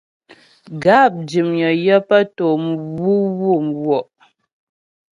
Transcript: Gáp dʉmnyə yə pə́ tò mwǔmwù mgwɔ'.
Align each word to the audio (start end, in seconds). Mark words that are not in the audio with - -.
Gáp 0.83 1.11
dʉmnyə 1.29 1.69
yə 1.85 1.95
pə́ 2.07 2.21
tò 2.35 2.45
mwǔmwù 2.65 3.53
mgwɔ'. 3.67 4.01